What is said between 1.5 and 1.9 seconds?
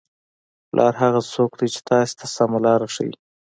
دی چې